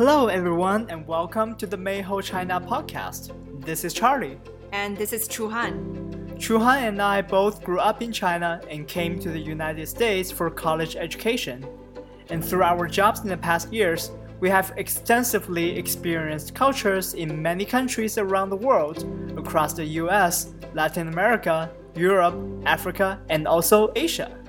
[0.00, 3.34] Hello, everyone, and welcome to the Meho China podcast.
[3.62, 4.40] This is Charlie.
[4.72, 6.36] And this is Chu Han.
[6.38, 10.30] Chu Han and I both grew up in China and came to the United States
[10.30, 11.66] for college education.
[12.30, 14.10] And through our jobs in the past years,
[14.40, 19.04] we have extensively experienced cultures in many countries around the world,
[19.36, 24.39] across the US, Latin America, Europe, Africa, and also Asia.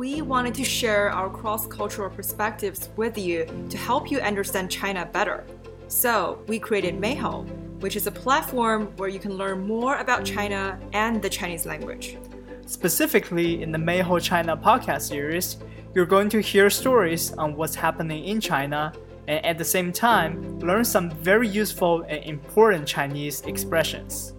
[0.00, 5.04] We wanted to share our cross cultural perspectives with you to help you understand China
[5.04, 5.44] better.
[5.88, 7.46] So, we created Meho,
[7.82, 12.16] which is a platform where you can learn more about China and the Chinese language.
[12.64, 15.58] Specifically, in the Meho China podcast series,
[15.94, 18.94] you're going to hear stories on what's happening in China
[19.28, 24.32] and at the same time learn some very useful and important Chinese expressions.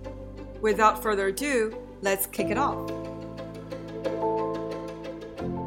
[0.60, 3.11] Without further ado, let's kick it off.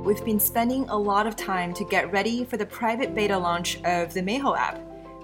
[0.04, 3.82] We've been spending a lot of time to get ready for the private beta launch
[3.84, 4.78] of the Meho app,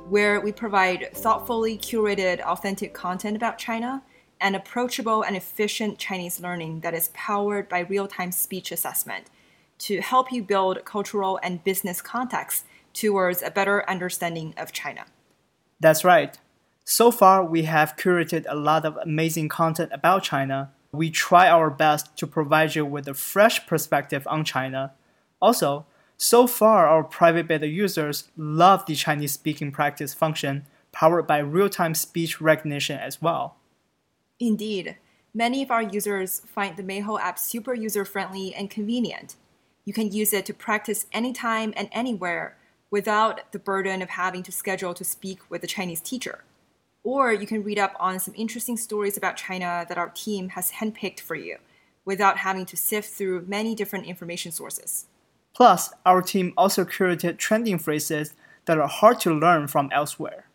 [0.08, 4.02] where we provide thoughtfully curated, authentic content about China
[4.40, 9.26] and approachable and efficient Chinese learning that is powered by real time speech assessment
[9.80, 15.04] to help you build cultural and business contacts towards a better understanding of China.
[15.78, 16.38] That's right.
[16.86, 20.72] So far, we have curated a lot of amazing content about China.
[20.92, 24.92] We try our best to provide you with a fresh perspective on China.
[25.40, 31.38] Also, so far, our private beta users love the Chinese speaking practice function powered by
[31.38, 33.56] real time speech recognition as well.
[34.38, 34.96] Indeed,
[35.32, 39.36] many of our users find the Meho app super user friendly and convenient.
[39.84, 42.56] You can use it to practice anytime and anywhere
[42.90, 46.44] without the burden of having to schedule to speak with a Chinese teacher.
[47.02, 50.72] Or you can read up on some interesting stories about China that our team has
[50.72, 51.56] handpicked for you
[52.04, 55.06] without having to sift through many different information sources.
[55.54, 58.34] Plus, our team also curated trending phrases
[58.66, 60.46] that are hard to learn from elsewhere.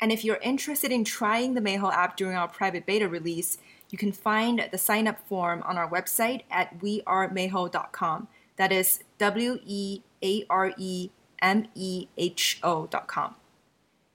[0.00, 3.58] And if you're interested in trying the Meho app during our private beta release,
[3.90, 8.28] you can find the sign up form on our website at wearemeho.com.
[8.56, 11.10] That is W E A R E
[11.42, 13.34] M E H O.com.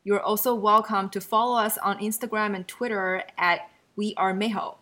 [0.07, 4.75] You're also welcome to follow us on Instagram and Twitter at We Are Meho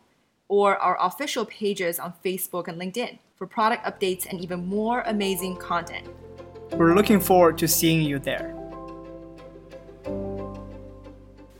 [0.49, 5.55] or our official pages on Facebook and LinkedIn for product updates and even more amazing
[5.55, 6.09] content.
[6.73, 8.53] We're looking forward to seeing you there.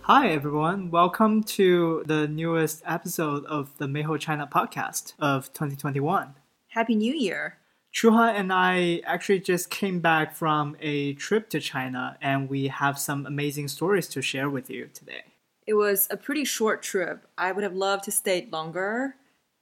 [0.02, 0.92] Hi, everyone.
[0.92, 6.36] Welcome to the newest episode of the Meho China podcast of 2021.
[6.68, 7.60] Happy New Year!
[7.94, 12.68] Chu Han and I actually just came back from a trip to China, and we
[12.68, 15.22] have some amazing stories to share with you today.
[15.68, 17.28] It was a pretty short trip.
[17.38, 19.16] I would have loved to stay longer,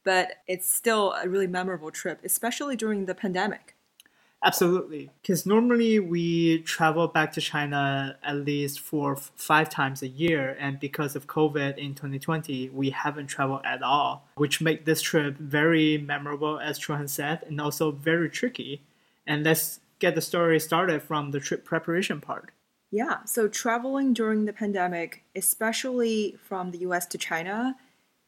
[0.05, 3.70] but it's still a really memorable trip, especially during the pandemic.
[4.43, 5.11] Absolutely.
[5.21, 10.57] Because normally we travel back to China at least for five times a year.
[10.59, 15.37] And because of COVID in 2020, we haven't traveled at all, which make this trip
[15.37, 18.81] very memorable, as Chu Han said, and also very tricky.
[19.27, 22.51] And let's get the story started from the trip preparation part.
[22.89, 23.23] Yeah.
[23.25, 27.77] So traveling during the pandemic, especially from the US to China,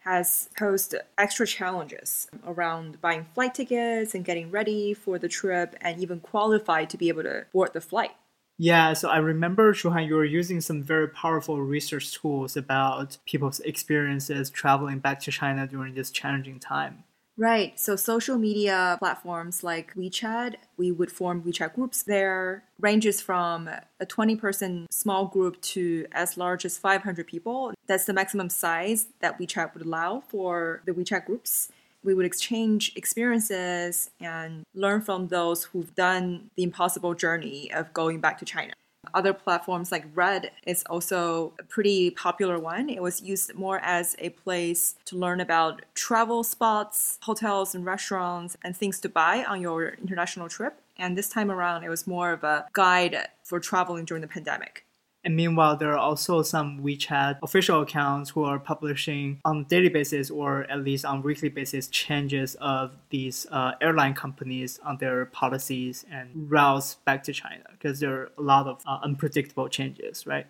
[0.03, 6.02] has posed extra challenges around buying flight tickets and getting ready for the trip and
[6.02, 8.12] even qualify to be able to board the flight.
[8.58, 13.18] Yeah, so I remember, Chu Han, you were using some very powerful research tools about
[13.25, 17.03] people's experiences traveling back to China during this challenging time.
[17.36, 17.80] Right.
[17.80, 23.68] So social media platforms like WeChat, we would form WeChat groups there, ranges from
[24.00, 27.74] a 20 person small group to as large as 500 people.
[27.88, 31.70] That's the maximum size that WeChat would allow for the WeChat groups.
[32.04, 38.20] We would exchange experiences and learn from those who've done the impossible journey of going
[38.20, 38.74] back to China.
[39.14, 42.90] Other platforms like Red is also a pretty popular one.
[42.90, 48.58] It was used more as a place to learn about travel spots, hotels, and restaurants,
[48.64, 50.80] and things to buy on your international trip.
[50.97, 54.85] And this time around, it was more of a guide for traveling during the pandemic.
[55.23, 60.29] And meanwhile, there are also some WeChat official accounts who are publishing on daily basis
[60.29, 66.05] or at least on weekly basis changes of these uh, airline companies on their policies
[66.11, 70.47] and routes back to China because there are a lot of uh, unpredictable changes, right?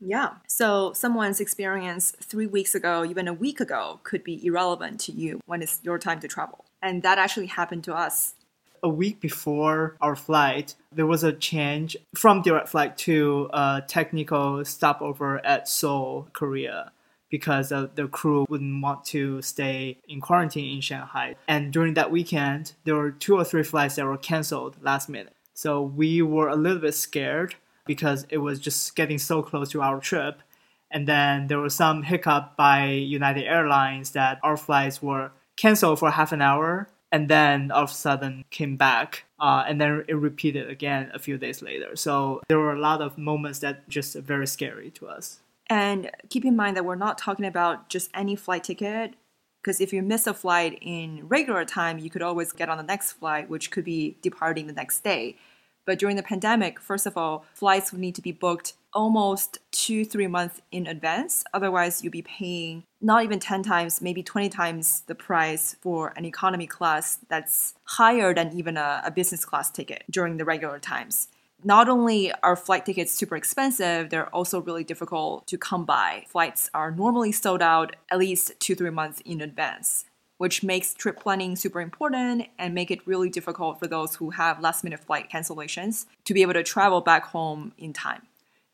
[0.00, 0.34] Yeah.
[0.46, 5.40] So someone's experience three weeks ago, even a week ago, could be irrelevant to you
[5.46, 6.66] when it's your time to travel.
[6.82, 8.34] And that actually happened to us
[8.82, 14.64] a week before our flight, there was a change from direct flight to a technical
[14.64, 16.92] stopover at Seoul, Korea,
[17.30, 21.36] because the crew wouldn't want to stay in quarantine in Shanghai.
[21.48, 25.34] And during that weekend, there were two or three flights that were canceled last minute.
[25.54, 27.54] So we were a little bit scared
[27.86, 30.42] because it was just getting so close to our trip.
[30.90, 36.10] And then there was some hiccup by United Airlines that our flights were canceled for
[36.10, 40.12] half an hour and then all of a sudden came back uh, and then it
[40.12, 41.96] repeated again a few days later.
[41.96, 45.40] So there were a lot of moments that just very scary to us.
[45.68, 49.14] And keep in mind that we're not talking about just any flight ticket
[49.62, 52.84] because if you miss a flight in regular time you could always get on the
[52.84, 55.36] next flight which could be departing the next day.
[55.86, 60.04] But during the pandemic, first of all, flights would need to be booked almost two,
[60.04, 61.44] three months in advance.
[61.52, 66.24] Otherwise, you'll be paying not even 10 times, maybe 20 times the price for an
[66.24, 71.28] economy class that's higher than even a, a business class ticket during the regular times
[71.64, 76.24] not only are flight tickets super expensive, they're also really difficult to come by.
[76.28, 80.04] Flights are normally sold out at least two, three months in advance
[80.38, 84.60] which makes trip planning super important and make it really difficult for those who have
[84.60, 88.22] last minute flight cancellations to be able to travel back home in time.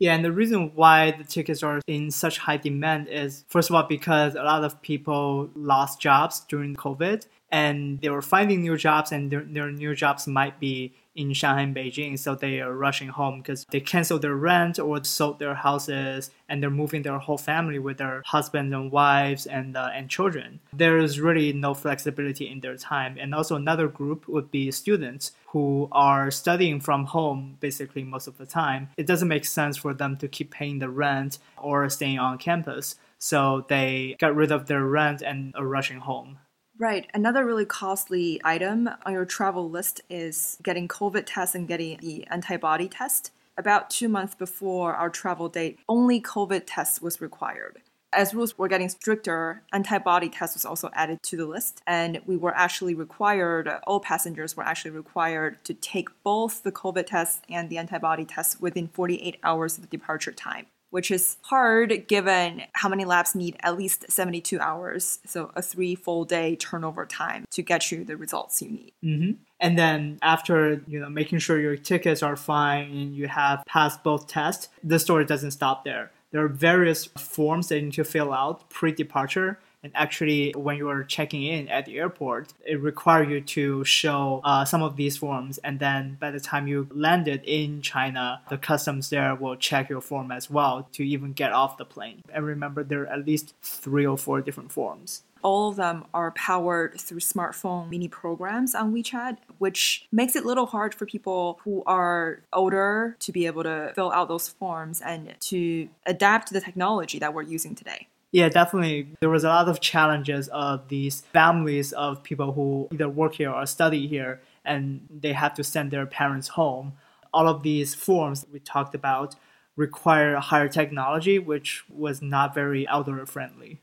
[0.03, 3.77] Yeah, and the reason why the tickets are in such high demand is first of
[3.77, 8.77] all because a lot of people lost jobs during COVID and they were finding new
[8.77, 12.73] jobs and their, their new jobs might be in Shanghai and Beijing, so they are
[12.73, 17.19] rushing home because they canceled their rent or sold their houses, and they're moving their
[17.19, 20.61] whole family with their husbands and wives and uh, and children.
[20.73, 25.33] There is really no flexibility in their time, and also another group would be students
[25.49, 28.89] who are studying from home basically most of the time.
[28.97, 32.97] It doesn't make sense for them to keep paying the rent or staying on campus,
[33.19, 36.39] so they got rid of their rent and are rushing home.
[36.79, 37.09] Right.
[37.15, 42.27] Another really costly item on your travel list is getting COVID test and getting the
[42.29, 43.31] antibody test.
[43.59, 47.83] About two months before our travel date, only COVID test was required.
[48.15, 52.37] As rules were getting stricter, antibody test was also added to the list, and we
[52.37, 57.71] were actually required, all passengers were actually required to take both the COVID test and
[57.71, 62.87] the antibody test within 48 hours of the departure time which is hard given how
[62.87, 65.21] many labs need at least 72 hours.
[65.27, 68.93] So a three full day turnover time to get you the results you need.
[69.03, 69.33] Mm-hmm.
[69.59, 74.05] And then after you know making sure your tickets are fine and you have passed
[74.05, 76.13] both tests, the story doesn't stop there.
[76.31, 80.89] There are various forms that you need to fill out pre-departure and actually, when you
[80.89, 85.17] are checking in at the airport, it requires you to show uh, some of these
[85.17, 85.59] forms.
[85.59, 90.01] And then by the time you landed in China, the customs there will check your
[90.01, 92.23] form as well to even get off the plane.
[92.33, 96.31] And remember, there are at least three or four different forms all of them are
[96.33, 101.59] powered through smartphone mini programs on WeChat, which makes it a little hard for people
[101.65, 106.55] who are older to be able to fill out those forms and to adapt to
[106.55, 108.07] the technology that we're using today.
[108.33, 109.09] Yeah, definitely.
[109.21, 113.51] There was a lot of challenges of these families of people who either work here
[113.51, 116.95] or study here, and they have to send their parents home.
[117.35, 119.35] All of these forms we talked about
[119.77, 123.81] require higher technology, which was not very outdoor friendly.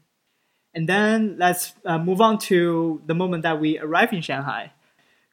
[0.74, 4.72] And then let's uh, move on to the moment that we arrive in Shanghai.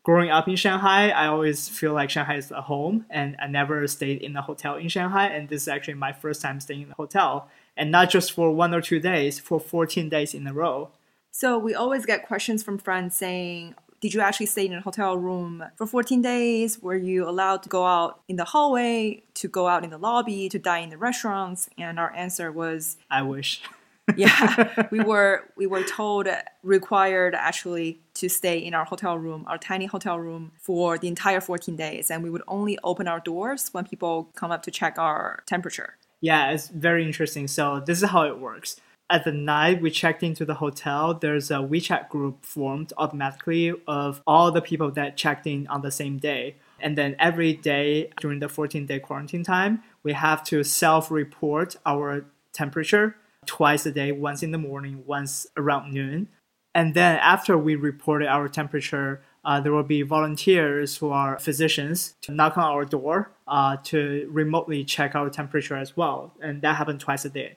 [0.03, 3.87] Growing up in Shanghai, I always feel like Shanghai is a home, and I never
[3.87, 5.27] stayed in a hotel in Shanghai.
[5.29, 8.51] And this is actually my first time staying in a hotel and not just for
[8.53, 10.91] one or two days, for 14 days in a row.
[11.31, 15.17] So we always get questions from friends saying, did you actually stay in a hotel
[15.17, 16.81] room for 14 days?
[16.83, 20.49] Were you allowed to go out in the hallway, to go out in the lobby,
[20.49, 21.69] to dine in the restaurants?
[21.79, 23.63] And our answer was I wish.
[24.17, 26.29] yeah, we were we were told
[26.63, 31.41] required actually to stay in our hotel room, our tiny hotel room for the entire
[31.41, 34.99] 14 days and we would only open our doors when people come up to check
[34.99, 35.97] our temperature.
[36.27, 37.47] Yeah, it's very interesting.
[37.47, 38.81] So this is how it works.
[39.09, 44.23] At the night we checked into the hotel, there's a WeChat group formed automatically of
[44.27, 46.57] all the people that checked in on the same day.
[46.81, 51.77] And then every day during the 14 day quarantine time, we have to self report
[51.87, 53.15] our temperature
[53.47, 56.27] twice a day, once in the morning, once around noon.
[56.75, 62.15] And then after we reported our temperature, uh, there will be volunteers who are physicians
[62.21, 66.35] to knock on our door uh, to remotely check our temperature as well.
[66.43, 67.57] And that happened twice a day.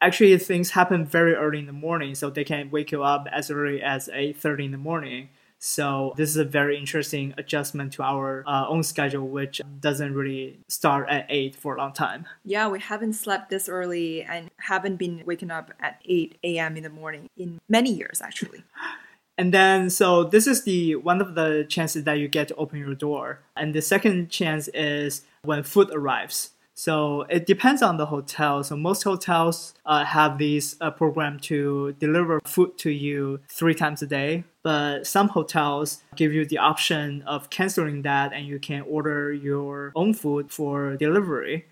[0.00, 3.52] Actually, things happen very early in the morning, so they can wake you up as
[3.52, 5.28] early as 8.30 in the morning.
[5.60, 10.58] So this is a very interesting adjustment to our uh, own schedule, which doesn't really
[10.68, 12.26] start at 8 for a long time.
[12.44, 16.76] Yeah, we haven't slept this early and haven't been waking up at 8 a.m.
[16.76, 18.64] in the morning in many years, actually.
[19.38, 22.78] And then, so this is the one of the chances that you get to open
[22.78, 23.40] your door.
[23.56, 26.50] And the second chance is when food arrives.
[26.74, 28.64] So it depends on the hotel.
[28.64, 34.02] So most hotels uh, have these uh, program to deliver food to you three times
[34.02, 34.44] a day.
[34.62, 39.92] But some hotels give you the option of canceling that, and you can order your
[39.94, 41.66] own food for delivery.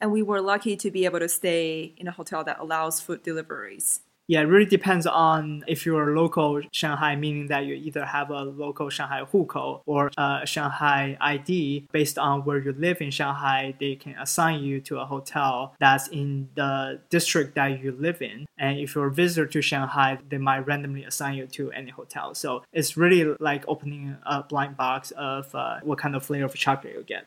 [0.00, 3.22] And we were lucky to be able to stay in a hotel that allows food
[3.22, 4.00] deliveries.
[4.28, 8.42] Yeah, it really depends on if you're local Shanghai, meaning that you either have a
[8.42, 11.86] local Shanghai hukou or a Shanghai ID.
[11.92, 16.08] Based on where you live in Shanghai, they can assign you to a hotel that's
[16.08, 18.46] in the district that you live in.
[18.58, 22.34] And if you're a visitor to Shanghai, they might randomly assign you to any hotel.
[22.34, 26.54] So it's really like opening a blind box of uh, what kind of flavor of
[26.54, 27.26] chocolate you get.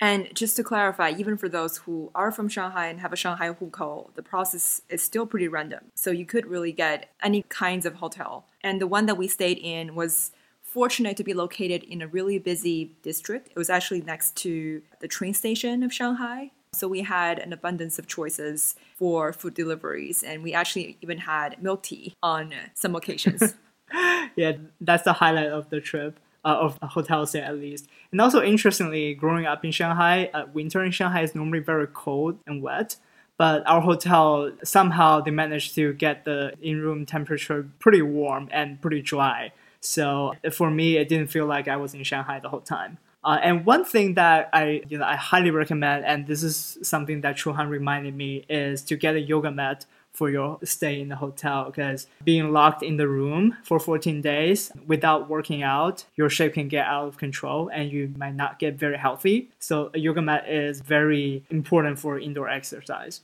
[0.00, 3.50] And just to clarify, even for those who are from Shanghai and have a Shanghai
[3.52, 5.84] hukou, the process is still pretty random.
[5.94, 8.46] So you could really get any kinds of hotel.
[8.62, 12.38] And the one that we stayed in was fortunate to be located in a really
[12.38, 13.48] busy district.
[13.48, 16.52] It was actually next to the train station of Shanghai.
[16.72, 21.60] So we had an abundance of choices for food deliveries, and we actually even had
[21.60, 23.56] milk tea on some occasions.
[24.36, 27.88] yeah, that's the highlight of the trip uh, of hotels there at least.
[28.12, 32.38] And also interestingly, growing up in Shanghai, uh, winter in Shanghai is normally very cold
[32.46, 32.96] and wet.
[33.36, 39.00] But our hotel somehow they managed to get the in-room temperature pretty warm and pretty
[39.00, 39.52] dry.
[39.80, 42.98] So for me, it didn't feel like I was in Shanghai the whole time.
[43.22, 47.20] Uh, and one thing that I, you know, I highly recommend, and this is something
[47.20, 51.16] that Chuhan reminded me, is to get a yoga mat for your stay in the
[51.16, 56.54] hotel because being locked in the room for 14 days without working out, your shape
[56.54, 59.50] can get out of control and you might not get very healthy.
[59.58, 63.22] So a yoga mat is very important for indoor exercise.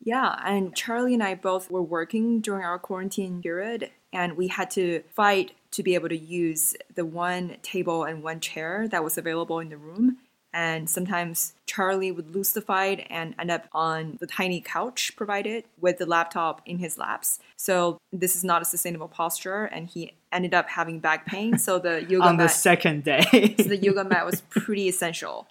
[0.00, 4.70] Yeah, and Charlie and I both were working during our quarantine period and we had
[4.72, 9.18] to fight to be able to use the one table and one chair that was
[9.18, 10.18] available in the room
[10.52, 15.64] and sometimes Charlie would lose the fight and end up on the tiny couch provided
[15.80, 17.38] with the laptop in his laps.
[17.56, 21.58] So this is not a sustainable posture, and he ended up having back pain.
[21.58, 25.46] So the yoga on mat, the second day, so the yoga mat was pretty essential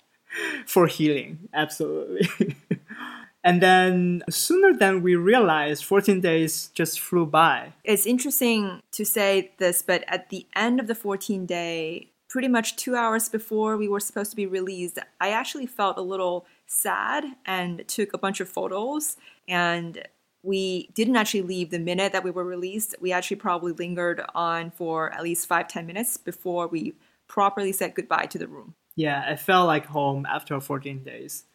[0.66, 1.50] for healing.
[1.54, 2.56] Absolutely.
[3.48, 7.72] And then sooner than we realized, 14 days just flew by.
[7.86, 12.76] It's interesting to say this, but at the end of the 14 day pretty much
[12.76, 17.24] two hours before we were supposed to be released, I actually felt a little sad
[17.46, 19.18] and took a bunch of photos.
[19.48, 20.04] And
[20.44, 22.96] we didn't actually leave the minute that we were released.
[23.02, 26.94] We actually probably lingered on for at least five, ten minutes before we
[27.28, 28.76] properly said goodbye to the room.
[28.96, 31.46] Yeah, it felt like home after 14 days.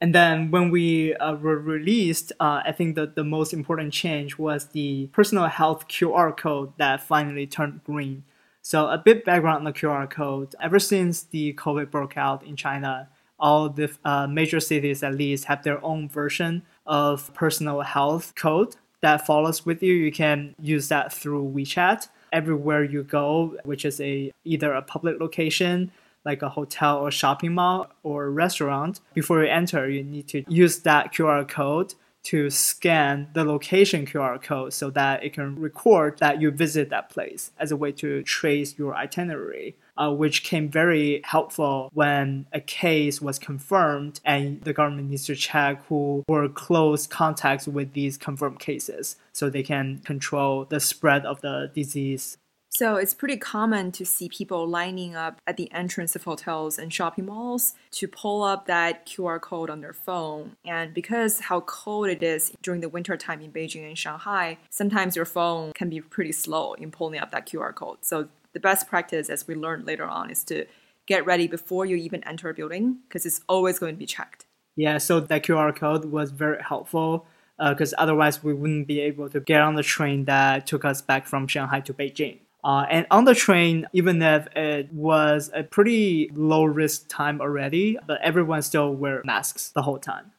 [0.00, 4.36] And then when we uh, were released, uh, I think that the most important change
[4.36, 8.24] was the personal health QR code that finally turned green.
[8.62, 10.54] So a bit background on the QR code.
[10.60, 15.46] Ever since the COVID broke out in China, all the uh, major cities at least
[15.46, 19.92] have their own version of personal health code that follows with you.
[19.92, 25.20] You can use that through WeChat everywhere you go, which is a either a public
[25.20, 25.90] location
[26.24, 29.00] like a hotel or shopping mall or restaurant.
[29.12, 34.40] Before you enter, you need to use that QR code to scan the location QR
[34.40, 38.22] code so that it can record that you visit that place as a way to
[38.22, 44.72] trace your itinerary, uh, which came very helpful when a case was confirmed and the
[44.72, 49.98] government needs to check who were close contacts with these confirmed cases so they can
[50.04, 52.38] control the spread of the disease
[52.74, 56.90] so it's pretty common to see people lining up at the entrance of hotels and
[56.90, 60.56] shopping malls to pull up that QR code on their phone.
[60.64, 65.16] And because how cold it is during the winter time in Beijing and Shanghai, sometimes
[65.16, 67.98] your phone can be pretty slow in pulling up that QR code.
[68.06, 70.64] So the best practice, as we learned later on, is to
[71.06, 74.46] get ready before you even enter a building because it's always going to be checked.
[74.76, 77.26] Yeah, so that QR code was very helpful
[77.58, 81.02] because uh, otherwise we wouldn't be able to get on the train that took us
[81.02, 82.38] back from Shanghai to Beijing.
[82.64, 87.98] Uh, and on the train, even if it was a pretty low risk time already,
[88.06, 90.32] but everyone still wear masks the whole time.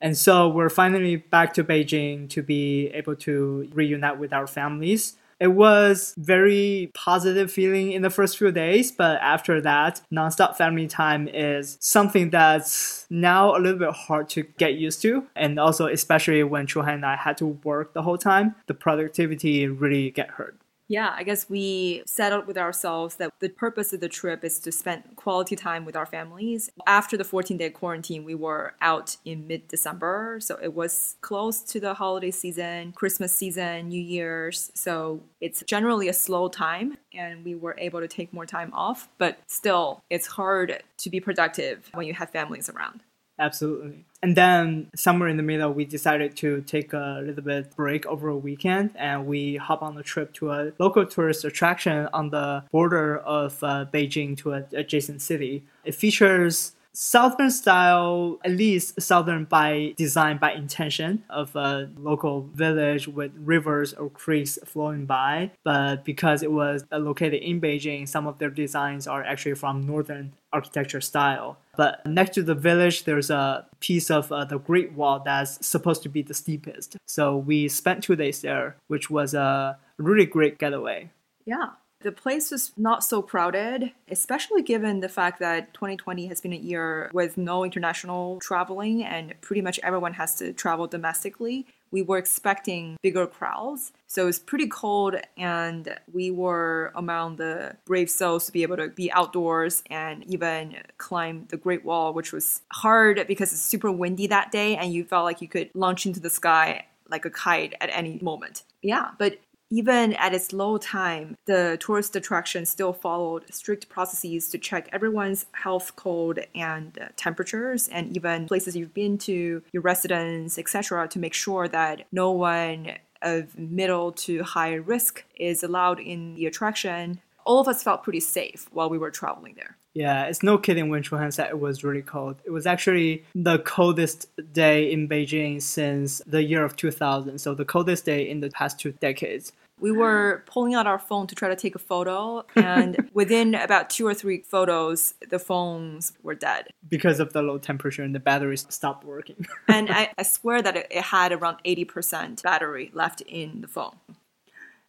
[0.00, 5.16] And so we're finally back to Beijing to be able to reunite with our families.
[5.40, 10.88] It was very positive feeling in the first few days, but after that, nonstop family
[10.88, 15.28] time is something that's now a little bit hard to get used to.
[15.36, 19.68] And also, especially when Chuhan and I had to work the whole time, the productivity
[19.68, 20.56] really get hurt.
[20.88, 24.72] Yeah, I guess we settled with ourselves that the purpose of the trip is to
[24.72, 26.70] spend quality time with our families.
[26.86, 30.38] After the 14 day quarantine, we were out in mid December.
[30.40, 34.72] So it was close to the holiday season, Christmas season, New Year's.
[34.74, 39.10] So it's generally a slow time and we were able to take more time off.
[39.18, 43.02] But still, it's hard to be productive when you have families around.
[43.38, 44.04] Absolutely.
[44.20, 48.28] And then somewhere in the middle, we decided to take a little bit break over
[48.28, 52.64] a weekend, and we hop on a trip to a local tourist attraction on the
[52.72, 55.62] border of uh, Beijing to an adjacent city.
[55.84, 63.06] It features Southern style, at least Southern by design, by intention of a local village
[63.06, 65.52] with rivers or creeks flowing by.
[65.62, 70.32] But because it was located in Beijing, some of their designs are actually from Northern
[70.52, 71.58] architecture style.
[71.76, 76.02] But next to the village, there's a piece of uh, the Great Wall that's supposed
[76.02, 76.96] to be the steepest.
[77.06, 81.10] So we spent two days there, which was a really great getaway.
[81.46, 81.68] Yeah.
[82.00, 86.56] The place was not so crowded, especially given the fact that 2020 has been a
[86.56, 91.66] year with no international traveling and pretty much everyone has to travel domestically.
[91.90, 93.92] We were expecting bigger crowds.
[94.06, 98.76] So it was pretty cold, and we were among the brave souls to be able
[98.76, 103.90] to be outdoors and even climb the Great Wall, which was hard because it's super
[103.90, 107.30] windy that day, and you felt like you could launch into the sky like a
[107.30, 108.64] kite at any moment.
[108.82, 109.38] Yeah, but
[109.70, 115.46] even at its low time, the tourist attraction still followed strict processes to check everyone's
[115.52, 121.18] health code and uh, temperatures, and even places you've been to, your residence, etc., to
[121.18, 127.20] make sure that no one of middle to high risk is allowed in the attraction.
[127.48, 129.78] All of us felt pretty safe while we were traveling there.
[129.94, 132.36] Yeah, it's no kidding when Chuhan said it was really cold.
[132.44, 137.64] It was actually the coldest day in Beijing since the year of 2000, so the
[137.64, 139.52] coldest day in the past two decades.
[139.80, 143.88] We were pulling out our phone to try to take a photo, and within about
[143.88, 146.68] two or three photos, the phones were dead.
[146.86, 149.46] Because of the low temperature and the batteries stopped working.
[149.68, 153.96] and I, I, swear that it, it had around 80% battery left in the phone.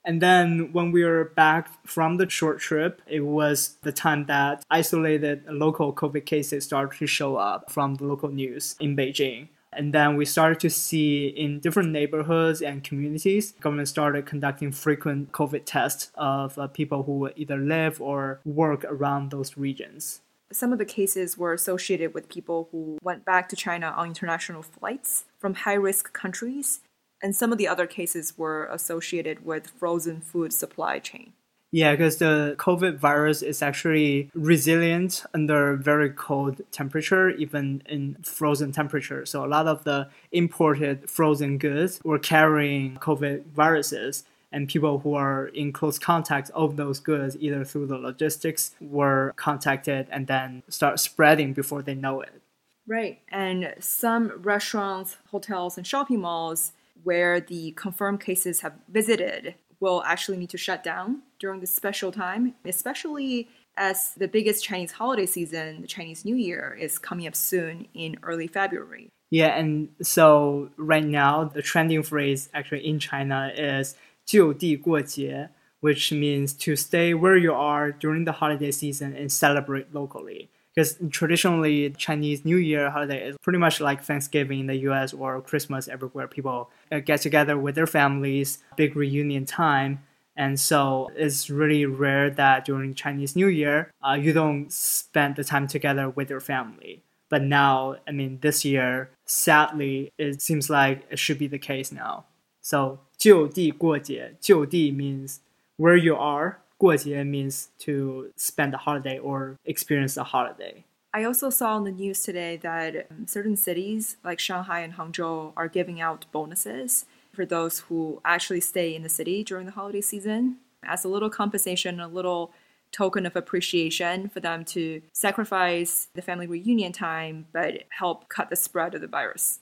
[0.06, 4.64] And then when we were back from the short trip, it was the time that
[4.70, 9.50] isolated local COVID cases started to show up from the local news in Beijing.
[9.72, 15.32] And then we started to see in different neighborhoods and communities, government started conducting frequent
[15.32, 20.22] COVID tests of uh, people who either live or work around those regions.
[20.52, 24.64] Some of the cases were associated with people who went back to China on international
[24.64, 26.80] flights from high risk countries
[27.22, 31.34] and some of the other cases were associated with frozen food supply chain.
[31.72, 38.72] Yeah, because the COVID virus is actually resilient under very cold temperature, even in frozen
[38.72, 39.24] temperature.
[39.26, 44.24] So a lot of the imported frozen goods were carrying COVID viruses.
[44.52, 49.34] And people who are in close contact of those goods, either through the logistics, were
[49.36, 52.42] contacted and then start spreading before they know it.
[52.88, 53.20] Right.
[53.30, 56.72] And some restaurants, hotels, and shopping malls
[57.03, 62.11] where the confirmed cases have visited will actually need to shut down during this special
[62.11, 67.35] time, especially as the biggest Chinese holiday season, the Chinese New Year, is coming up
[67.35, 69.09] soon in early February.
[69.31, 76.55] Yeah, and so right now, the trending phrase actually in China is 就地过节, which means
[76.55, 82.45] to stay where you are during the holiday season and celebrate locally because traditionally Chinese
[82.45, 85.13] New Year holiday is pretty much like Thanksgiving in the U.S.
[85.13, 86.27] or Christmas everywhere.
[86.27, 90.03] People uh, get together with their families, big reunion time.
[90.37, 95.45] And so it's really rare that during Chinese New Year, uh, you don't spend the
[95.45, 97.05] time together with your family.
[97.29, 101.93] But now, I mean, this year, sadly, it seems like it should be the case
[101.93, 102.25] now.
[102.61, 105.39] So 就地过节,就地 means
[105.77, 110.86] where you are 过节 means to spend a holiday or experience a holiday.
[111.14, 115.52] I also saw on the news today that um, certain cities like Shanghai and Hangzhou
[115.58, 120.02] are giving out bonuses for those who actually stay in the city during the holiday
[120.02, 122.54] season as a little compensation, a little
[122.92, 128.56] token of appreciation for them to sacrifice the family reunion time but help cut the
[128.56, 129.60] spread of the virus.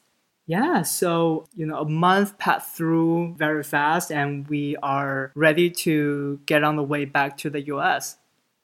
[0.48, 6.40] Yeah, so you know, a month passed through very fast, and we are ready to
[6.46, 8.18] get on the way back to the US.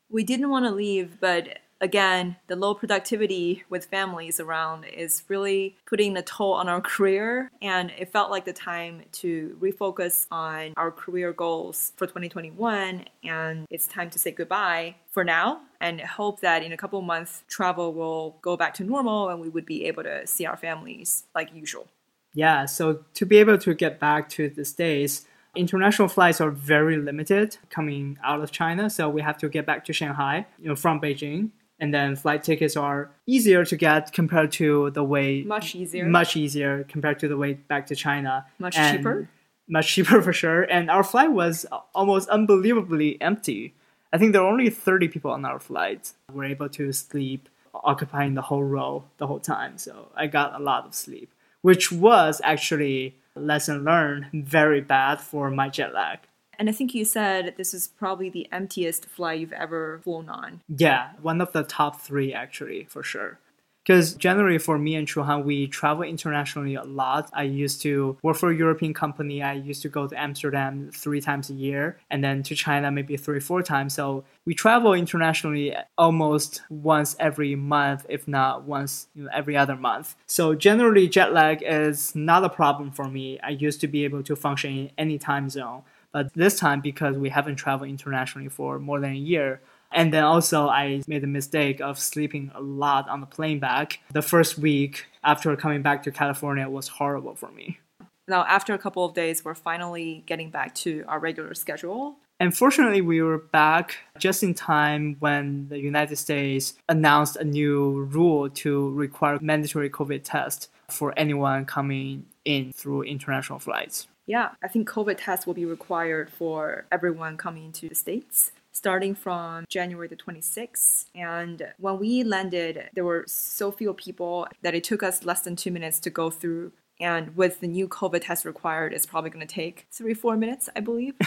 [0.10, 5.76] We didn't want to leave, but again, the low productivity with families around is really
[5.86, 7.52] putting a toll on our career.
[7.62, 13.06] And it felt like the time to refocus on our career goals for 2021.
[13.24, 17.43] And it's time to say goodbye for now and hope that in a couple months,
[17.50, 21.26] travel will go back to normal and we would be able to see our families
[21.36, 21.88] like usual.
[22.34, 26.98] Yeah, so to be able to get back to the States, international flights are very
[26.98, 28.89] limited coming out of China.
[28.89, 32.43] So we have to get back to Shanghai, you know, from Beijing and then flight
[32.43, 36.05] tickets are easier to get compared to the way much easier.
[36.05, 38.45] Much easier compared to the way back to China.
[38.59, 39.29] Much and cheaper?
[39.67, 40.63] Much cheaper for sure.
[40.63, 43.73] And our flight was almost unbelievably empty.
[44.12, 46.12] I think there were only 30 people on our flight.
[46.29, 49.77] We were able to sleep occupying the whole row the whole time.
[49.77, 51.33] So I got a lot of sleep
[51.63, 56.19] which was actually lesson learned very bad for my jet lag
[56.63, 60.62] and I think you said this is probably the emptiest flight you've ever flown on.
[60.69, 63.38] Yeah, one of the top three, actually, for sure.
[63.84, 67.30] Because generally for me and Chuhan, we travel internationally a lot.
[67.34, 69.43] I used to work for a European company.
[69.43, 73.17] I used to go to Amsterdam three times a year and then to China maybe
[73.17, 73.93] three, four times.
[73.93, 79.76] So we travel internationally almost once every month, if not once you know, every other
[79.76, 80.15] month.
[80.28, 83.38] So generally jet lag is not a problem for me.
[83.41, 85.84] I used to be able to function in any time zone.
[86.13, 89.60] But this time, because we haven't traveled internationally for more than a year,
[89.91, 93.99] and then also, I made the mistake of sleeping a lot on the plane back.
[94.12, 97.80] The first week after coming back to California was horrible for me.
[98.28, 102.15] Now, after a couple of days, we're finally getting back to our regular schedule.
[102.39, 108.04] And fortunately, we were back just in time when the United States announced a new
[108.12, 114.08] rule to require mandatory COVID test for anyone coming in through international flights.
[114.25, 119.15] Yeah, I think COVID tests will be required for everyone coming into the States starting
[119.15, 121.05] from January the 26th.
[121.15, 125.55] And when we landed, there were so few people that it took us less than
[125.55, 126.73] two minutes to go through.
[126.99, 130.69] And with the new COVID test required, it's probably going to take three, four minutes,
[130.75, 131.13] I believe.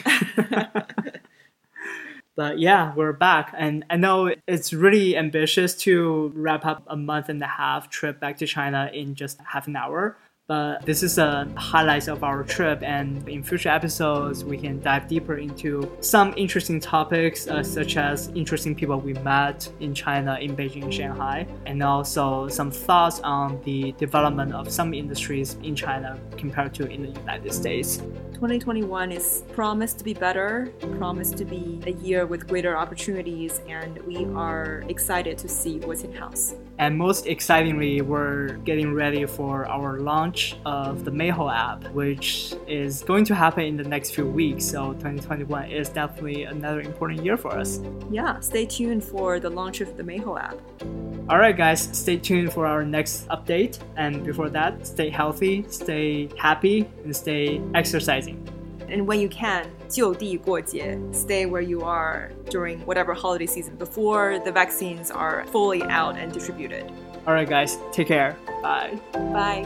[2.36, 3.54] but yeah, we're back.
[3.56, 8.20] And I know it's really ambitious to wrap up a month and a half trip
[8.20, 10.16] back to China in just half an hour.
[10.48, 15.08] But this is a highlights of our trip, and in future episodes, we can dive
[15.08, 20.56] deeper into some interesting topics, uh, such as interesting people we met in China, in
[20.56, 26.72] Beijing, Shanghai, and also some thoughts on the development of some industries in China compared
[26.74, 28.00] to in the United States.
[28.36, 33.96] 2021 is promised to be better, promised to be a year with greater opportunities, and
[34.06, 36.54] we are excited to see what's in house.
[36.76, 43.02] And most excitingly, we're getting ready for our launch of the Meho app, which is
[43.04, 44.66] going to happen in the next few weeks.
[44.66, 47.80] So 2021 is definitely another important year for us.
[48.10, 50.58] Yeah, stay tuned for the launch of the Meho app.
[51.28, 53.80] All right, guys, stay tuned for our next update.
[53.96, 58.25] And before that, stay healthy, stay happy, and stay exercising.
[58.89, 64.51] And when you can, 就地过节, stay where you are during whatever holiday season before the
[64.51, 66.91] vaccines are fully out and distributed.
[67.25, 68.35] All right, guys, take care.
[68.61, 68.99] Bye.
[69.13, 69.65] Bye.